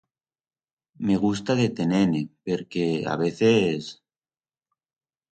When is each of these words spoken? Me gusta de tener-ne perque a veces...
Me 1.05 1.15
gusta 1.23 1.51
de 1.59 1.67
tener-ne 1.79 2.21
perque 2.47 2.87
a 3.11 3.13
veces... 3.23 3.81